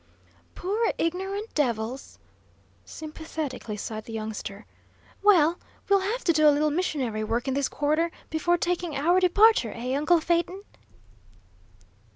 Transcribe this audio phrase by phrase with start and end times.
[0.55, 2.17] "Poor, ignorant devils!"
[2.85, 4.65] sympathetically sighed the youngster.
[5.21, 9.19] "Well, we'll have to do a little missionary work in this quarter, before taking our
[9.19, 10.63] departure, eh, uncle Phaeton?"